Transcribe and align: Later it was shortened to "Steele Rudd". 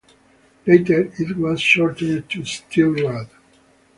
Later 0.65 1.11
it 1.19 1.37
was 1.37 1.61
shortened 1.61 2.27
to 2.31 2.43
"Steele 2.43 2.93
Rudd". 2.95 3.29